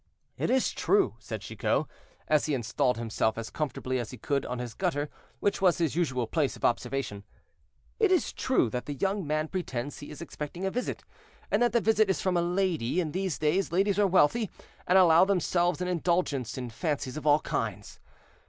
"It 0.35 0.49
is 0.49 0.71
true," 0.71 1.13
said 1.19 1.41
Chicot, 1.41 1.85
as 2.27 2.47
he 2.47 2.55
installed 2.55 2.97
himself 2.97 3.37
as 3.37 3.51
comfortably 3.51 3.99
as 3.99 4.09
he 4.09 4.17
could 4.17 4.47
on 4.47 4.57
his 4.57 4.73
gutter, 4.73 5.09
which 5.39 5.61
was 5.61 5.77
his 5.77 5.95
usual 5.95 6.25
place 6.25 6.55
of 6.55 6.65
observation; 6.65 7.23
"it 7.99 8.09
is 8.11 8.33
true 8.33 8.67
that 8.71 8.87
the 8.87 8.95
young 8.95 9.27
man 9.27 9.47
pretends 9.47 9.99
he 9.99 10.09
is 10.09 10.19
expecting 10.19 10.65
a 10.65 10.71
visit, 10.71 11.03
and 11.51 11.61
that 11.61 11.71
the 11.73 11.81
visit 11.81 12.09
is 12.09 12.19
from 12.19 12.35
a 12.35 12.41
lady; 12.41 12.99
in 12.99 13.11
these 13.11 13.37
days, 13.37 13.71
ladies 13.71 13.99
are 13.99 14.07
wealthy, 14.07 14.49
and 14.87 14.97
allow 14.97 15.23
themselves 15.23 15.81
an 15.81 15.87
indulgence 15.87 16.57
in 16.57 16.71
fancies 16.71 17.15
of 17.15 17.27
all 17.27 17.41
kinds. 17.41 17.99